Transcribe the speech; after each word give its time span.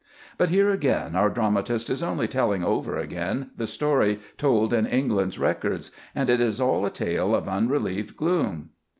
But 0.35 0.49
here, 0.49 0.67
again, 0.67 1.15
our 1.15 1.29
dramatist 1.29 1.87
is 1.91 2.01
only 2.01 2.27
telling 2.27 2.63
over 2.63 2.97
again 2.97 3.51
the 3.55 3.67
story 3.67 4.19
told 4.35 4.73
in 4.73 4.87
England's 4.87 5.37
records, 5.37 5.91
and 6.15 6.27
it 6.27 6.41
is 6.41 6.59
all 6.59 6.87
a 6.87 6.89
tale 6.89 7.35
of 7.35 7.47
unrelieved 7.47 8.17
gloom. 8.17 8.71